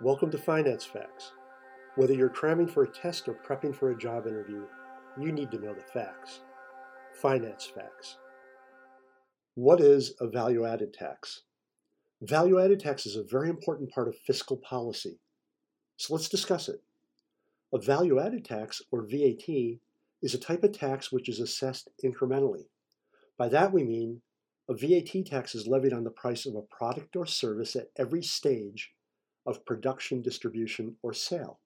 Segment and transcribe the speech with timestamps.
[0.00, 1.30] Welcome to Finance Facts.
[1.94, 4.64] Whether you're cramming for a test or prepping for a job interview,
[5.16, 6.40] you need to know the facts.
[7.22, 8.16] Finance Facts.
[9.54, 11.42] What is a value added tax?
[12.20, 15.20] Value added tax is a very important part of fiscal policy.
[15.96, 16.82] So let's discuss it.
[17.72, 19.48] A value added tax, or VAT,
[20.20, 22.66] is a type of tax which is assessed incrementally.
[23.38, 24.22] By that we mean
[24.68, 28.24] a VAT tax is levied on the price of a product or service at every
[28.24, 28.90] stage
[29.46, 31.60] of production, distribution, or sale.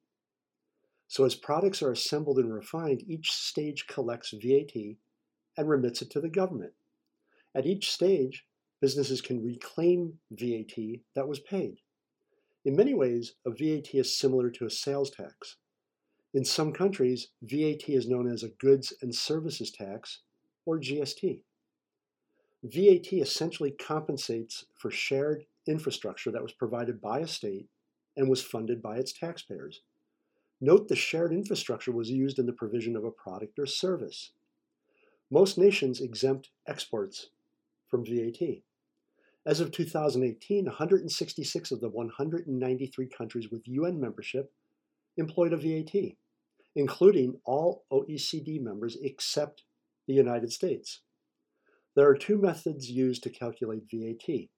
[1.06, 4.96] So as products are assembled and refined, each stage collects VAT
[5.56, 6.72] and remits it to the government.
[7.54, 8.46] At each stage,
[8.80, 11.78] businesses can reclaim VAT that was paid.
[12.64, 15.56] In many ways, a VAT is similar to a sales tax.
[16.34, 20.20] In some countries, VAT is known as a goods and services tax,
[20.66, 21.40] or GST.
[22.62, 27.68] VAT essentially compensates for shared infrastructure that was provided by a state
[28.16, 29.82] and was funded by its taxpayers.
[30.60, 34.32] Note the shared infrastructure was used in the provision of a product or service.
[35.30, 37.30] Most nations exempt exports
[37.88, 38.62] from VAT.
[39.46, 44.52] As of 2018, 166 of the 193 countries with UN membership
[45.16, 46.16] employed a VAT,
[46.74, 49.62] including all OECD members except
[50.06, 51.02] the United States.
[51.94, 54.48] There are two methods used to calculate VAT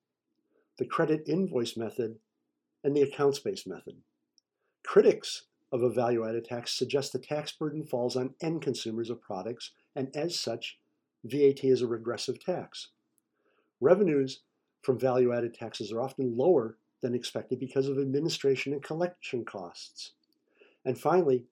[0.81, 2.17] the credit invoice method
[2.83, 3.97] and the accounts-based method.
[4.83, 9.73] Critics of a value-added tax suggest the tax burden falls on end consumers of products,
[9.95, 10.79] and as such,
[11.23, 12.89] VAT is a regressive tax.
[13.79, 14.41] Revenues
[14.81, 20.13] from value-added taxes are often lower than expected because of administration and collection costs.
[20.87, 21.45] And finally,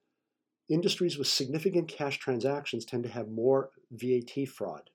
[0.70, 4.88] industries with significant cash transactions tend to have more VAT fraud.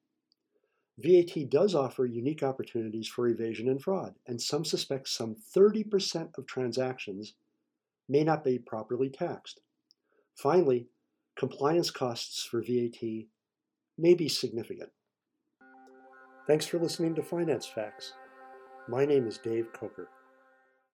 [0.97, 6.45] VAT does offer unique opportunities for evasion and fraud, and some suspect some 30% of
[6.45, 7.33] transactions
[8.08, 9.61] may not be properly taxed.
[10.35, 10.88] Finally,
[11.35, 13.25] compliance costs for VAT
[13.97, 14.90] may be significant.
[16.45, 18.13] Thanks for listening to Finance Facts.
[18.88, 20.09] My name is Dave Coker.